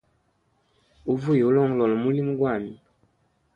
Uvuya 1.11 1.43
ulongolola 1.49 1.95
mulimo 2.03 2.31
gwami. 2.39 2.73